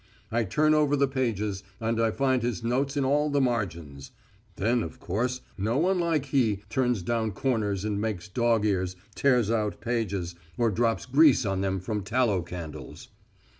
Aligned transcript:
I 0.31 0.45
turn 0.45 0.73
over 0.73 0.95
the 0.95 1.07
pages, 1.07 1.61
and 1.79 2.01
I 2.01 2.09
find 2.09 2.41
his 2.41 2.63
notes 2.63 2.97
in 2.97 3.05
all 3.05 3.29
the 3.29 3.39
margins. 3.39 4.09
Then, 4.55 4.81
of 4.81 4.99
course, 4.99 5.41
no 5.59 5.77
one 5.77 5.99
like 5.99 6.25
he 6.25 6.63
turns 6.71 7.03
down 7.03 7.33
corners 7.33 7.85
and 7.85 8.01
makes 8.01 8.27
dog 8.27 8.65
ears, 8.65 8.95
tears 9.13 9.51
out 9.51 9.79
pages, 9.79 10.33
or 10.57 10.71
drops 10.71 11.05
grease 11.05 11.45
on 11.45 11.61
them 11.61 11.79
from 11.79 12.01
tallow 12.01 12.41
candles. 12.41 13.09